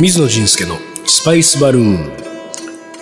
[0.00, 0.74] 水野仁介の
[1.06, 2.12] スパイスバルーン。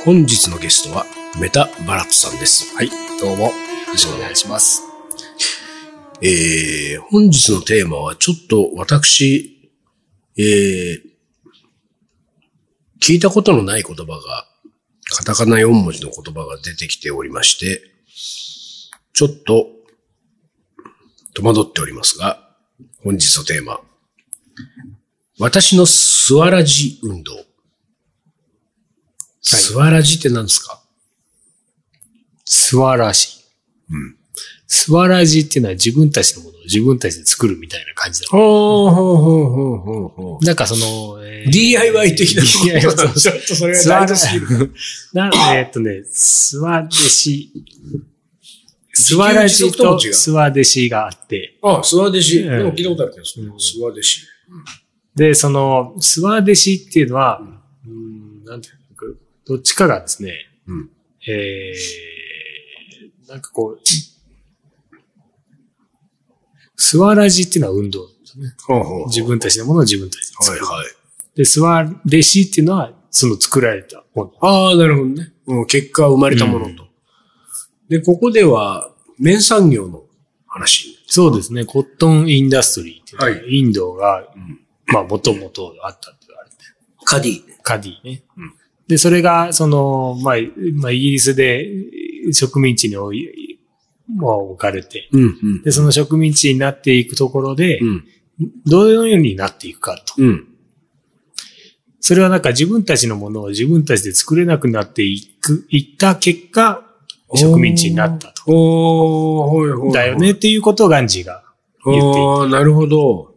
[0.04, 1.06] 本日のゲストは
[1.40, 2.76] メタバラットさんです。
[2.76, 3.52] はい、どうも、よ
[3.88, 4.82] ろしくお願いします。
[6.20, 9.70] えー、本日のテーマはちょっと私、
[10.36, 11.00] えー、
[13.00, 14.46] 聞いたことのない言葉が、
[15.16, 17.80] カタカナ4文字の言葉が出てきておりまして、
[19.14, 19.68] ちょっと
[21.32, 22.50] 戸惑っておりますが、
[23.02, 23.80] 本日のテーマ、
[25.38, 27.32] 私のスワラジ運動。
[29.42, 30.80] スワラジって何ですか？
[32.44, 33.28] スワラジ。
[33.90, 34.16] うん。
[34.66, 38.26] スワラジっていうのは自分たちのものを自分たちで作るみたいな感じだ。
[38.30, 42.96] ほうほうほうほうほうほなんかその、えー DIY 的な DIY ちょっ
[43.46, 44.72] とそれが大事すぎる。
[45.12, 47.52] なえーっとね、スワデシ、
[48.92, 52.38] スワラジとスワデシがあって、あ、スワデシ。
[52.40, 53.38] ええでも聞いたことあるけど、ス
[53.78, 54.22] ワデシ。
[55.16, 57.40] で、その、スワデシっていうのは、
[57.86, 60.34] うん、なんていうのか、どっちかがですね、
[60.66, 60.90] うん。
[61.26, 63.80] えー、なんかこう、
[66.76, 68.54] スワラジっていうのは運動ですね。
[68.66, 70.64] ほうほう自分たちのものを自分たちで作る。
[70.66, 70.86] はいはい。
[71.34, 74.32] で、スワレシっていうのは、その作られたもの。
[74.40, 75.32] ああ、なるほどね。
[75.46, 76.86] うん、結果生まれたものと。
[77.88, 80.04] で、ここでは、綿産業の
[80.46, 80.98] 話。
[81.06, 81.64] そうですね。
[81.64, 86.56] コットンインダストリーっていうのは、はいインドが、んまあ、もともとあったって言われて。
[87.04, 87.42] カディ。
[87.62, 88.22] カディね。
[88.36, 88.52] うん
[88.88, 90.34] で、それが、その、まあ、
[90.74, 91.68] まあ、イギリスで
[92.32, 93.46] 植民地に置い
[94.14, 95.62] まあ、置かれて、うん、うん。
[95.62, 98.04] で、その植民地になっていくところで、うん。
[98.64, 100.14] どのようになっていくかと。
[100.18, 100.48] うん。
[102.00, 106.82] それはなんか自分たちのものを自分たちで作れなくなっていく、いった結果、
[107.34, 108.44] 植民地になったと。
[108.46, 109.92] おー、ほいほい。
[109.92, 111.42] だよねっていうことをガンジーが
[111.84, 113.34] 言っていてああ、なるほど。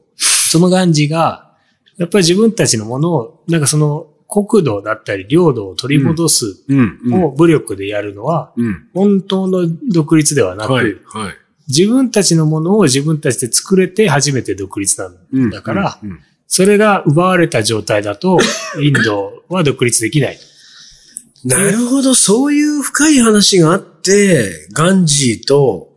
[0.50, 1.52] そのガンジーが、
[1.98, 6.66] やっぱり自分たちのものを、なんかその国土だったり領土を取り戻す
[7.12, 8.90] を武力でやるのは、うん。
[8.96, 11.02] 本当の独立ではなく。
[11.68, 16.00] 自分たちのものを自分たちで作れて初めて独立なんうんだから、
[16.48, 18.40] それが奪われた状態だと、
[18.82, 20.40] インドは独立できない。
[21.46, 25.94] なるほど、そういう深い話があって、ガンジーと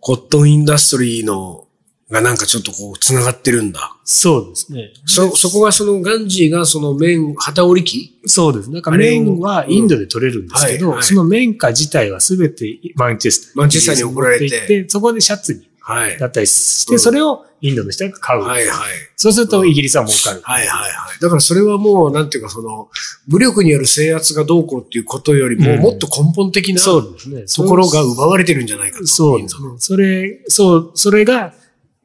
[0.00, 1.65] コットンインダストリーの
[2.10, 3.96] がなんかちょっとこう繋がってるんだ。
[4.04, 4.92] そうですね。
[5.06, 8.70] そ、そこがそのガンジーがその綿、旗織り機そうです。
[8.70, 13.58] なんか麺はインドで取れるんですけど、うんはいはいその綿花自体はすべてマンチェスター。
[13.58, 16.18] マンチェスターに送られててそこでシャツにはい。
[16.18, 18.42] だったりして、うんそれをインドの人が買う。
[18.42, 18.88] はいはい。
[19.16, 20.42] そうするとイギリスは儲かる。
[20.42, 21.20] はいはいはい。
[21.22, 22.88] だからそれはもう、なんていうかその、
[23.28, 27.44] 武力による制圧がどうこうっていうことよりも、うんもっと根本的なそうですね。
[27.46, 29.06] ところが奪われてるんじゃないかと。
[29.06, 29.68] そうですね。
[29.78, 31.54] それ、そう、それが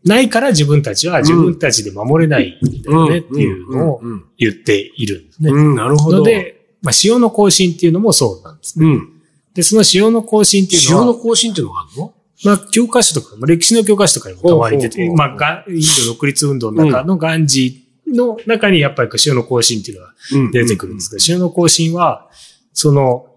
[0.04, 4.02] ないから自分たちは自分たちで守れないんだよねっていうのを
[4.38, 5.52] 言っているんですね。
[5.52, 6.18] うん、なるほど。
[6.18, 8.86] ので、まあ、塩の更新っていうのもそうなんですね。
[8.86, 9.22] うん。
[9.54, 12.14] で、その塩の更新っていう塩のは、の更新っていうのがあるの？
[12.44, 20.14] まあ、教科書とか、まあ歴史の教科書とかにもたまに出て、まあ、がインド独立運動の中のガンジーの中にやっぱり塩の更新っていうのが
[20.52, 22.30] 出てくるんですけど、塩の更新は、
[22.74, 23.28] その、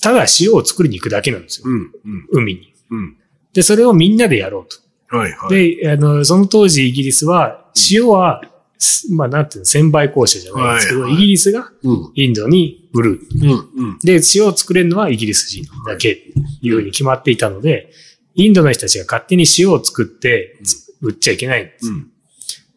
[0.00, 1.66] ただ塩を作りに行くだけなんですよ。
[1.66, 1.92] うん、うん、
[2.32, 2.74] 海に。
[2.90, 3.16] うん。
[3.52, 4.81] で、それをみんなでやろうと。
[5.16, 5.76] はいはい。
[5.76, 8.42] で、あの、その当時イギリスは、塩は、
[8.78, 13.20] すまあ、なんていうの、専売公社じゃないですけど、はいはいイギリスがうん、インドに売る。
[13.42, 13.98] うん、うん。
[13.98, 17.90] で、塩を作れるのはイギリス人だけ、いうふうに決まっていたので、
[18.34, 20.58] インドの人たちが勝手に塩を作って
[21.02, 21.88] 売っちゃいけないんです。
[21.88, 22.10] うん。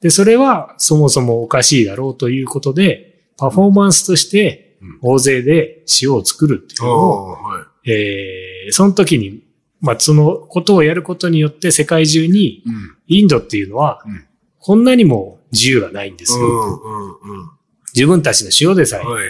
[0.02, 7.91] で、それはそもそもおかしいだろうということで、パフォーマンスとしてうん大勢で塩を作るっていうあのを、あ、はい。
[7.91, 9.44] えーその時に、
[9.81, 12.95] まあ、そのことをやることによって世界中にうん。
[13.07, 14.25] インドっていうのはうん、
[14.59, 16.81] こんなにも自由がないんですよ。
[17.93, 19.27] 自分たちの塩でさえはい。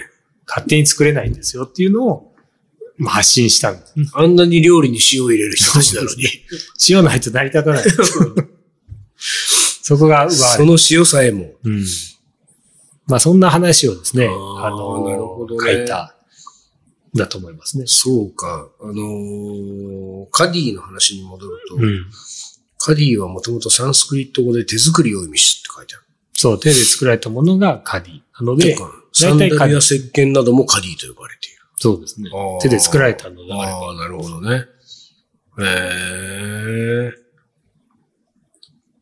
[0.47, 2.35] 勝手に作れないんですよっていうのを
[2.97, 3.93] まあ発信したんです。
[4.13, 6.23] あんなに料理に塩を入れる人たちなのに。
[6.89, 7.83] 塩ないと成り立たない。
[9.81, 10.65] そこが奪わそ。
[10.65, 11.51] の塩さえも。
[11.63, 11.85] うん。
[13.07, 15.17] まあそんな話をですね、あの、ね
[15.59, 16.15] 書いた、
[17.13, 17.85] だと思いますね。
[17.87, 18.69] そうか。
[18.81, 19.94] あのー
[20.35, 22.05] カディの話に戻ると、うん。
[22.77, 26.03] カディはもともとサンスクリット語で手作りを意味しって書いてある。
[26.33, 28.19] そう、手で作られたものがカディ。
[28.37, 28.75] なので
[29.13, 31.61] サンダルや石鹸などもカディと呼ばれている。
[31.77, 32.59] そうですねあー。
[32.59, 33.77] 手で作られたのだから。
[33.77, 34.65] ああ、なるほどね。
[35.57, 37.11] へえ。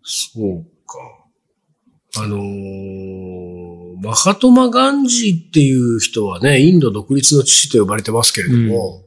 [0.04, 2.22] そうか。
[2.22, 9.06] あのーマハトマ・ガンジーっていう人はね、インド独立の父と呼ばれてますけれども、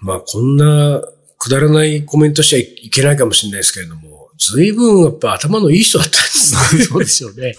[0.00, 1.02] まあこんな
[1.38, 6.82] くだらないコメントしちゃいけないかもしれないですけれども、随分やっぱ頭のいい人だったんですね。
[6.84, 7.54] そうでしょ うね。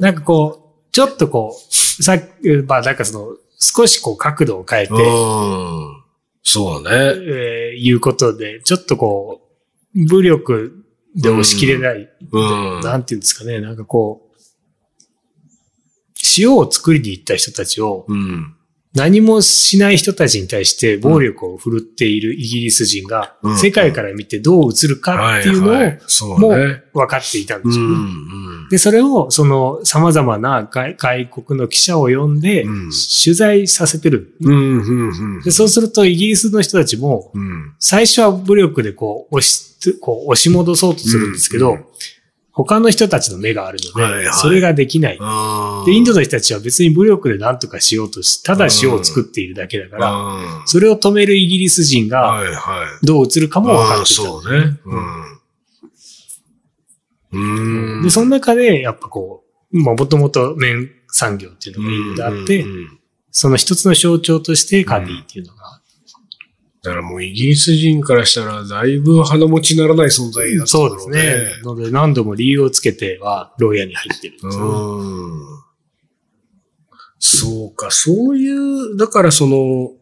[0.00, 1.56] なんかこう、ちょっとこ
[1.98, 6.02] う、さっき、まあなんかその、少しこう角度を変えて、うん。
[6.42, 6.90] そうね。
[6.90, 9.42] えーいうことで、ちょっとこ
[9.94, 12.80] う、武力で押し切れない、うん。
[12.80, 14.28] なんていうんですかね、なんかこう、
[16.36, 18.54] 塩を作りに行った人たちを、うん。
[18.98, 26.82] 何もしない人たちに対して暴力を振るっているイギリス人がう、ん世界から見てどう映るかっていうのをもね。
[26.92, 27.94] う分かっていたんでうすよね。
[27.96, 28.68] ん。
[28.68, 32.90] で、それを、その、様々な外外国の記者を呼んでうん、
[33.24, 34.34] 取材させてる。
[35.44, 37.74] で、そうすると、イギリスの人たちも、うん。
[37.78, 41.84] 最初は武力でこう、押し、こう、押し戻そうとするんですけど、うん
[42.64, 45.18] 他の人たちの目があるので、はいはいそれができない。
[45.86, 52.42] で、インドの人たちは別に武力で何とかしようとし、ただ塩を作っているだけだから、それを止めるイギリス人が。
[53.02, 54.12] どう映るかも分かって。
[54.12, 54.76] そうね。
[57.32, 57.96] うん。
[57.96, 58.02] うん。
[58.02, 62.66] で、その中で、やっぱこう、まあ、もともと綿産業っていうのがインドであって、
[63.30, 65.57] その一つの象徴としてカディっていうのが、
[66.88, 71.62] だからもうイギリス人からしたらだいぶ鼻持ちならない存在だったそんだろうですね。
[71.62, 74.70] ので何度も理由をつけては、牢屋に入ってるんですよね。
[74.70, 75.58] うん。
[77.18, 79.92] そうか、そういう、だからその、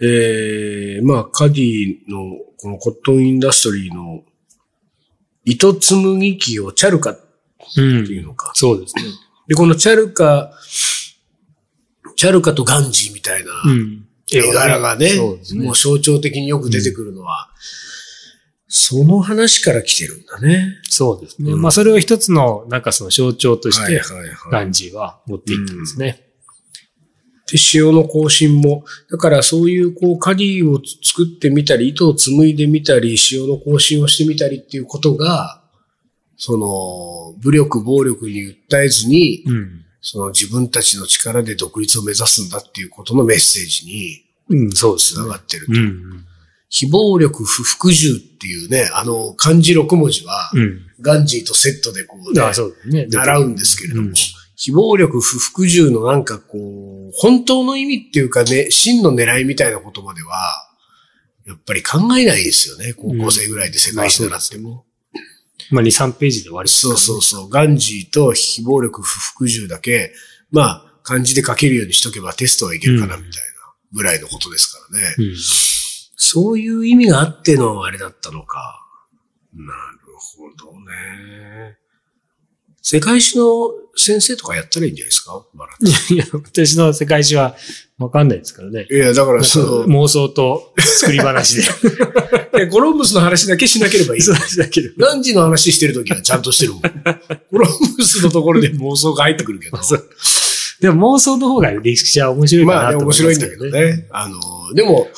[0.00, 4.22] ええまあ、カディの、このコットンインダストリーの
[5.44, 7.22] 糸紡ぎ機をチャルカって
[7.76, 8.52] うんいうのか。
[8.54, 9.02] そうですね。
[9.48, 10.50] で、このチャルカ、
[12.16, 14.05] チャルカとガンジーみたいなうん。
[14.32, 17.50] 絵柄がね、ねもう象徴的によく出てくるのは、
[18.68, 20.74] その話から来てるんだね。
[20.88, 21.52] そうですね。
[21.52, 24.02] うんまあ、それを一つの、なんかその象徴として、
[24.50, 26.26] ガンジーは持っていったんですね。
[27.50, 35.62] で、塩の更新も、だからそういうこう、カディを作ってみたり、糸を紡いでみたり、塩の更新をしてみたりっていうことが、
[36.36, 39.85] その、武力、暴力に訴えずに、うん。
[40.00, 45.38] その自分たちの力で独立を目指すんだっていうことのメッセージにうん、そうですねつなが。
[45.38, 45.66] ってる。
[45.68, 46.24] うん。
[46.68, 50.82] 非暴力不服従っていうね、あの漢字6文字は、うん。
[51.00, 53.06] ガンジーとセットでこうね、あそうね。
[53.08, 54.14] 習うんですけれども、うん
[54.58, 60.30] 非暴力不服従のなんかこう、本当の意味っていうかね、真の狙いみたいなことまでは、
[61.46, 62.94] やっぱり考えないですよね。
[62.94, 64.85] 高校生ぐらいで世界史習っても。
[65.70, 67.48] まあ、2、3ページで終わりますそうそうそう。
[67.48, 70.12] ガンジーと非暴力不服従だけ、
[70.50, 73.36] まあ、漢字で書けるようにしとけばテストはいけるかなみたいな
[73.92, 75.14] ぐらいのことですからね。
[75.18, 75.34] うん。
[76.16, 78.84] そういう意味があってのあれだったのか。
[79.54, 79.72] なる
[80.18, 81.78] ほどね。
[82.88, 85.44] 世界史の先生とかやったらいいんじゃないですか？
[85.54, 85.72] バラ
[86.08, 87.56] いや、私の世界史は
[87.98, 88.86] わかんないですからね。
[88.88, 91.62] いや、だからその、妄想と作り話で。
[92.62, 94.22] えコロンブスの話だけしなければいい。
[94.22, 94.90] そうだけど。
[95.04, 96.82] ガンジの話してるときはちゃんとしてるもん。
[97.50, 99.78] コロンブスのところで妄想が入ってくるけど。
[100.80, 103.12] でも妄想の方が歴史は面白いかまあね、なと思面。
[103.14, 104.06] 白いんだけどね。
[104.10, 104.38] あの、
[104.74, 105.10] でも、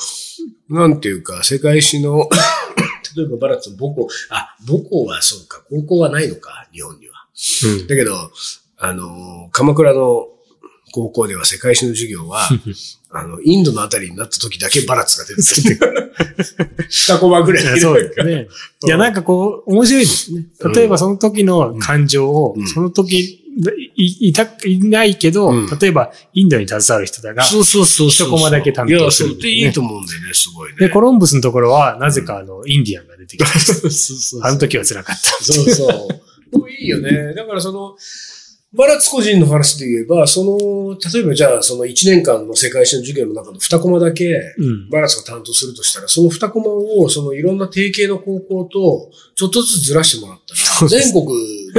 [0.69, 2.27] なんていうか、世界史の、
[3.15, 7.18] 例えばバラッツの母校、あ、母校はそうか、高校はないのか、日本には。
[7.63, 8.31] うんだけど、
[8.77, 10.27] あの、鎌倉の
[10.91, 12.49] 高校では世界史の授業は、
[13.11, 16.13] あの、インドのあたりになった時だけバラッツが出てくる。
[16.89, 18.47] 二コマぐらいいやそうですね。
[18.85, 20.45] いや、なんかこう、面白いですね。
[20.73, 23.39] 例えばその時の感情をうん、その時、
[23.95, 28.09] いいた、いないけど、うん例えばインドに携わる人だが、そうそうそう。
[28.09, 30.77] 一コマだけ担当いや、するんですねそれでいいと思うんだよね、すごいね。
[30.77, 33.73] で、コロンブスのところは、なぜかあの、インディアンが出てきました。
[33.73, 35.43] そうそうそうあの時は辛かった。
[35.43, 36.28] そうそう。
[36.69, 37.33] いいよね。
[37.33, 37.95] だからその、
[38.71, 44.89] バラッツ個人の話で言えば、その、例えばじゃあその1年間の世界史の授業の中の2コマだけ、うん。
[44.89, 51.25] バラッツが担当するとしたら、その2コマを、そのいろんな定型の高校と、ちょっとずつずらしてもらったら、全国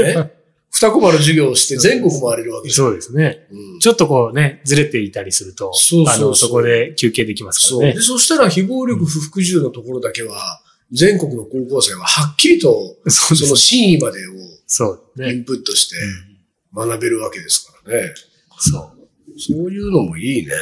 [0.05, 0.33] ね、
[0.75, 2.87] 2コマの授業をして全国回れるわけですよ。
[2.87, 3.47] そうですね。
[3.53, 7.83] うんちょっとこうね、ずれていたりすると、そうそうそうあの、そこで休憩できますかそう。
[7.83, 8.01] らねで、。
[8.01, 10.61] そしたら非暴力不服従のところだけは、
[10.93, 14.33] 全国の高校生ははっきりと、その真意までを
[14.73, 14.87] そ
[15.17, 15.35] うね。
[15.35, 18.15] インプットしてうん学べるわけですからね。
[18.57, 18.93] そう。
[19.37, 20.53] そういうのもいいね。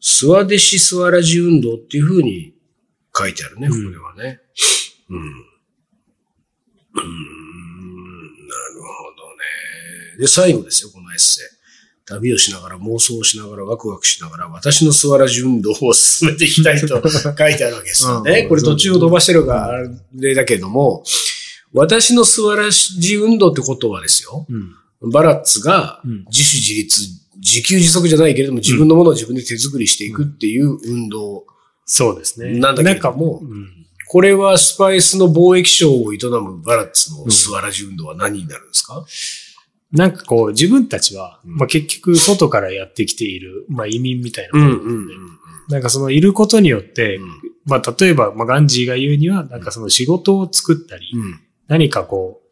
[0.00, 2.54] スワデシ・スワラジ運動っていう風に
[3.16, 4.40] 書いてあるね、こうんこではね。
[5.10, 5.18] うん。
[5.18, 5.26] うーん、
[7.00, 8.86] なるほ
[9.16, 9.36] ど
[10.14, 10.18] ね。
[10.20, 11.44] で、最後ですよ、このエッセイ。
[12.04, 18.42] 旅をしながら、妄想をしながら、ワクワクしながら、私のスワラジ運動を進めていきたいと書いてあるわけですよね。
[18.42, 19.82] うんこれ途中を飛ばしてるから、あ
[20.14, 21.02] れだけども、
[21.76, 24.46] 私のスワラジ運動ってことはですよ。
[24.48, 25.12] うん。
[25.12, 27.02] バラッツがうん自主自立、
[27.36, 31.44] 自給自足じゃないけれども自分のものを自分で手作りしていくっていう運動。
[31.84, 32.58] そうですね。
[32.58, 33.86] なんだけなんかれどもうん。
[34.08, 39.04] これはスパイスの貿易商を営むバラッツのスワラジ運動は何になるんですか、
[39.92, 45.08] なんかこう、自分たちは、うんまあ結局外からやってきている、まあ移民みたいなうものんうんうん
[45.68, 47.28] なんかそのいることによって、うん
[47.64, 52.46] まあ例えば、まあガンジーが言うには、なんかその仕事を作ったり、うん何かこう、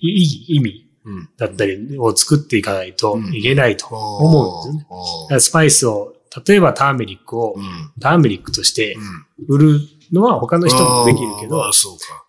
[0.00, 1.28] いい意味うん。
[1.38, 3.34] だったりを作っていかないとうん。
[3.34, 5.40] いけないと思うんですよね。
[5.40, 6.14] スパイスを、
[6.46, 7.64] 例えばターメリックをうん。
[8.00, 9.56] ターメリックとしてうん。
[9.56, 9.80] 売る
[10.12, 11.58] のは他の人もできるけど。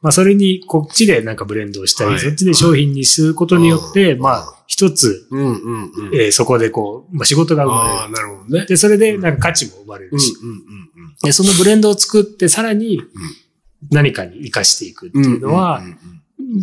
[0.01, 2.19] まあそれにこっちでなんかブレンドをしたり、はい。
[2.19, 4.21] そっちで商品にすることによって、うん。
[4.21, 6.15] まあ一つ、うんうんうん。
[6.15, 8.59] えーそこでこう、まあ仕事が生まれなるほどね。
[8.61, 8.67] る。。
[8.67, 10.57] で、それでなんか価値も生まれるし、うんうん
[11.23, 13.01] でそのブレンドを作ってさらに
[13.91, 15.31] 何かに活かしていくってうんうん。
[15.33, 15.97] いうのはん、んん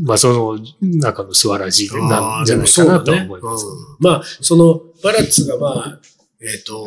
[0.04, 3.66] まあその中の素晴らしいあーなんじゃないかなと思います。
[3.66, 6.00] うんまあ、その、バラッツがまあ、
[6.40, 6.86] えっ、と、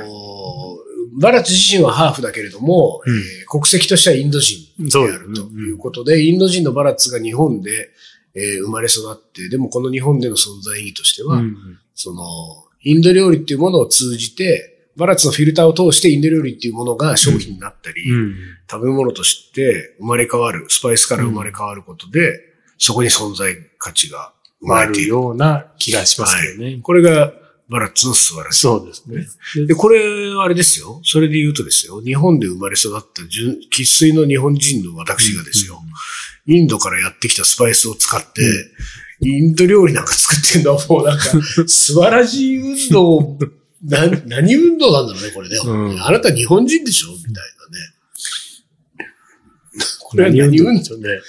[1.20, 7.90] バラッツ自身はハーフだけれども、うんえー国籍としてはインド人であるということで、インド人のバラッツが日本で、
[8.36, 12.24] えー生まれ育って、でもこの日本での存在意義としては、うんその、
[12.84, 18.36] インド料理っていうものを通じて、バラッツのフィルターを通してインド料理っていうものが商品になったり、うん
[18.70, 22.38] 食べ物として生まれ変わる、スパイスから生まれ変わることで、
[22.78, 25.10] そこに存在価値が生まあれている。
[25.10, 26.80] るような気がしますけどね。
[26.82, 27.32] これが
[27.70, 28.60] バラッツの素晴らしい。
[28.62, 29.06] そうです
[29.60, 29.66] ね。
[29.68, 30.00] で、これ、
[30.40, 31.02] あれですよ。
[31.04, 32.02] それで言うとですよ。
[32.02, 35.82] 日本で生まれ育った純生粋の日本人の私がですよ。
[36.46, 38.42] インドからやってきたスパイスを使って、
[39.20, 41.24] インド料理なんか作ってんのはもうなんか、
[41.68, 43.38] 素晴らしい運動、
[43.84, 45.58] な、何運動なんだろうね、これね。
[45.64, 47.44] うんあなた日本人でしょみたいなね。
[50.00, 51.20] これは何何運動ね。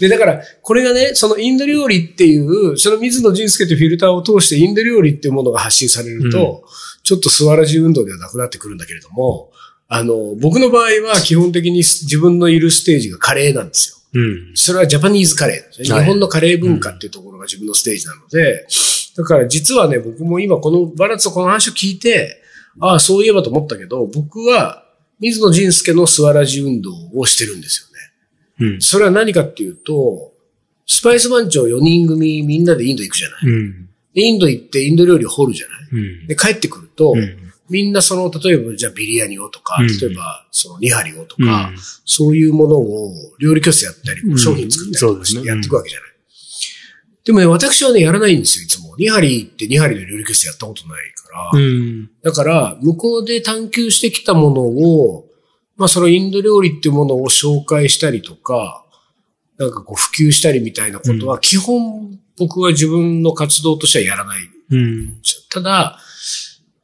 [0.00, 6.64] で、だから、これがね、そのインド料理っていう、その水野仁介というフィルターを通してインド料理っていうものが発信されると、
[7.02, 9.50] ちょっと素晴らしい運動ではなくなってくるんだけれども、
[9.88, 14.20] あの、僕の場合は基本的に自分のいるステージがカレーなんですよ。
[14.20, 14.52] うん。
[14.54, 15.96] それはジャパニーズカレーですね。
[15.96, 18.66] はい日本のカレー文化っていうところが自分のステージなので、
[19.16, 22.40] だから実はね、僕も今このバランスのこの話を聞いて、
[22.80, 24.84] ああ、そういえばと思ったけど、僕は
[25.18, 27.89] 水野仁介のスワラジ運動をしてるんですよね。
[28.60, 28.80] うん。
[28.80, 30.32] それは何かっていうと、
[30.86, 33.46] スパイス番長4人組みんなでインド行くじゃない。
[33.46, 33.88] うん。
[34.14, 35.88] でインド行ってインド料理を掘るじゃない。
[35.92, 36.26] うん。
[36.26, 41.70] で、帰ってくると、うんみんなその、例えばじゃあビリヤニをとか、うん例えばそのニハリをとうんか、
[42.04, 46.10] そういうものを料理教室やったり、うん商品作ったりとかしてやっていくわけじゃない。
[47.24, 48.96] でもね、私はね、やらないんですよ、いつも。
[48.96, 51.60] ニハリってニハリの料理教室やったことないから。
[51.60, 52.10] うん。
[52.22, 55.29] だから、向こうで探求してきたものを、
[55.80, 58.84] まあそのインド料理っていうものを紹介したりとか、
[59.56, 64.42] なんかこう普及したりみたいなことは、基本僕は自分の活動としてはやらない。
[64.72, 65.22] うん。
[65.48, 65.98] ただ、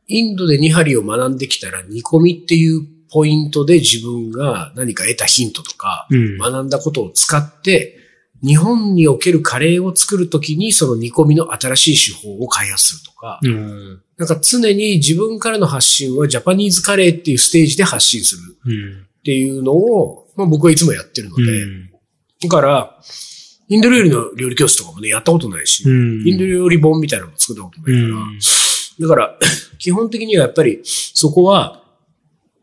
[0.06, 6.38] インドでニハリを学んできたら煮込みっていうポイントで自分が何か得たヒントとか、うん。
[6.38, 7.98] 学んだことを使って、
[8.46, 14.02] 日本におけるカレーを作るときにその煮込みの新しい手法を開発するとか、うん。
[14.16, 19.02] なんか常に自分からの発信はジャパニーズカレーっていうステージで発信するうん。
[19.02, 21.90] っていうのを、まあ僕はいつもやってるので、うん。
[22.40, 22.96] だから、
[23.68, 26.28] インド料理の料理教室とかもね、やったことないし、うん。
[26.28, 28.16] インド料理本みたいなのも作ったことないか
[29.00, 29.38] ら、だから、
[29.78, 31.82] 基本的にはやっぱりそこは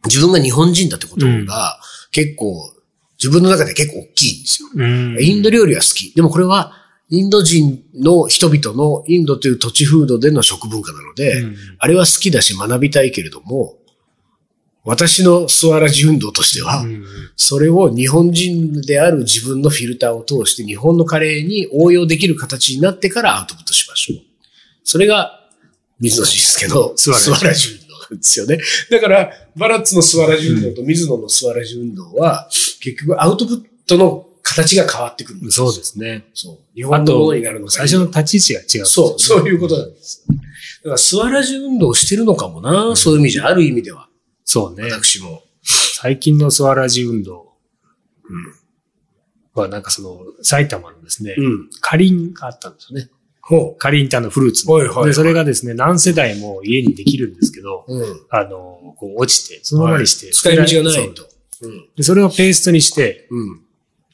[0.06, 1.80] 自分が日本人だってことが
[2.12, 2.74] 結構、
[3.18, 4.70] 自分の中で結構大きいんですよ。
[4.76, 5.18] うん。
[5.20, 6.14] インド料理は好き。
[6.16, 6.74] でもこれは、
[7.10, 13.78] インド人の人々のインドという土地風土での食文化なので、うんあれは好きだし学びたいけれども、
[14.86, 17.04] 私のスワラジ運動としては、うん
[17.36, 24.20] それを日本人である自分のフィルターを通して日本のカレーに応用できる形になってからアウトプットしましょう。
[24.84, 25.40] それが、
[26.00, 27.83] 水野慎介のススワラジ運動な
[28.14, 28.60] んですよね。
[28.90, 32.48] だから、バラッツのスワラジ運動と水野のスワラジ運動は、
[32.82, 36.26] 結局アウトプットの形が変わってくるんですよそうですね。
[36.34, 36.58] そう。
[36.76, 37.72] 日あ本のものとになるの、か。
[37.72, 38.86] 最初の立ち位置が違う。
[38.86, 40.26] そう、そういうことなんです。
[40.28, 44.10] だから、スワラジ運動をしてるのかもな、そういう意味じゃ、ある意味では。
[44.44, 44.92] そうね。
[44.92, 45.44] 私も。
[45.64, 47.54] 最近のスワラジ運動
[48.30, 49.62] うん。
[49.62, 51.70] はなんかその埼玉のですね、うん。
[51.80, 53.10] カリンがあったんですよね。
[53.46, 54.74] ほカリンってあのフルーツの。
[54.74, 57.94] はいはいはいで、それがですね、何世代も家にできるんですけど、う。
[57.94, 58.26] うん。
[58.30, 60.32] あの、こう落ちて、そのままにして。
[60.32, 61.28] 使い道がないと。
[61.62, 61.90] うん。
[61.96, 63.62] で、それをペーストにして、うん。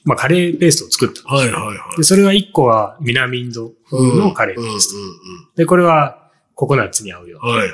[0.04, 1.32] まあカレーペーストを作った。
[1.32, 1.98] はいはいはい。
[1.98, 4.98] で、それは一個は南インド風のカレーペースト。
[4.98, 5.12] うんうん
[5.56, 7.40] で、これはココナッツに合うよ。
[7.44, 7.50] うん。
[7.52, 7.72] はいはい。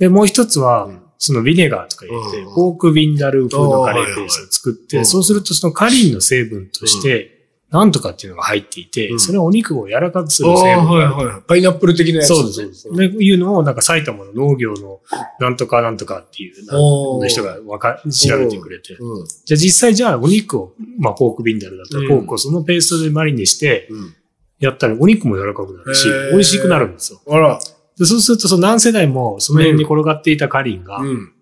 [0.00, 7.33] で、もう一つは、うんそのビネガーとか入れて、うんポークビンダルー風のカレーペーストを作って、はいはいそうするとそのカリンの成分として、
[7.74, 11.42] なんとかっていうのが入っていて、うんそれはお肉を柔らかくする成分があるはいはい。
[11.42, 12.36] パイナップル的なやつ、ね。
[12.36, 13.16] そうです、そうです。
[13.18, 15.00] で、いうのを、なんか埼玉の農業の
[15.40, 18.94] なんとかなんとかっていうの人がわか調べてくれて。
[18.94, 19.26] うん。
[19.44, 24.14] じゃあ実際じゃあお肉を、まあポークビンダルだったらポークをそのペーストでマリネしてうん。
[24.60, 27.20] やったらお肉も柔らかくなるし美味しくなるんですよ。
[27.28, 27.58] あら。
[27.98, 31.32] でそうするとその何世代もその辺に転がっていたカリンが、うん。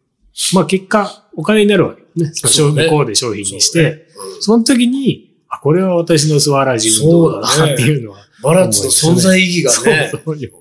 [0.54, 2.32] まあ結果お金になるわけね。
[2.32, 4.08] そうね向こうで商品にして、
[4.40, 8.18] その時に、あ、これは私のスワラジ運動だなっていうのは。
[8.42, 10.08] バラッツの存在意義がね。
[10.10, 10.52] そうそういう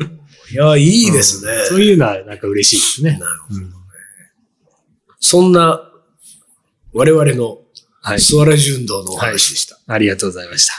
[0.00, 0.18] うん
[0.50, 1.52] いや、いいですね。
[1.68, 3.18] そういうのはなんか嬉しいですね。
[3.18, 3.60] なるほど。
[3.60, 3.74] うん
[5.20, 5.82] そんな、
[6.92, 7.58] 我々の
[8.00, 8.20] はい。
[8.20, 9.78] スワラジ運動のお話でした。
[9.86, 10.74] ありがとうございました。